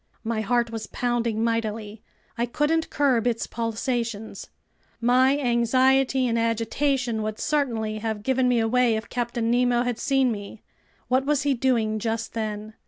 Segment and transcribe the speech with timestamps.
[0.23, 2.01] My heart was pounding mightily.
[2.35, 4.49] I couldn't curb its pulsations.
[4.99, 10.31] My anxiety and agitation would certainly have given me away if Captain Nemo had seen
[10.31, 10.63] me.
[11.07, 12.73] What was he doing just then?